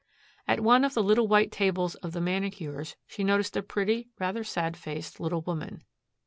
At 0.47 0.61
one 0.61 0.83
of 0.83 0.95
the 0.95 1.03
little 1.03 1.27
white 1.27 1.51
tables 1.51 1.93
of 1.93 2.11
the 2.11 2.21
manicures 2.21 2.95
she 3.05 3.23
noticed 3.23 3.55
a 3.55 3.61
pretty, 3.61 4.09
rather 4.17 4.43
sad 4.43 4.75
faced 4.75 5.19
little 5.19 5.41
woman. 5.43 5.83